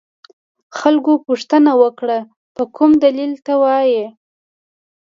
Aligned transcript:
خلکو 0.77 1.13
پوښتنه 1.27 1.71
وکړه 1.81 2.17
په 2.55 2.63
کوم 2.75 2.91
دلیل 3.03 3.33
ته 3.45 3.53
وایې. 3.61 4.05